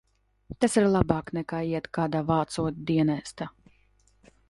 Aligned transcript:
Tas 0.63 0.77
ir 0.81 0.87
labāk, 0.95 1.29
nekā 1.39 1.61
iet 1.73 1.91
kādā 1.99 2.25
vācu 2.33 2.69
dienestā. 2.91 3.53